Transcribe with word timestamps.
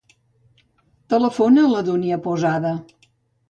Telefona 1.15 1.67
a 1.67 1.71
la 1.77 1.85
Dúnia 1.93 2.21
Posada. 2.27 2.77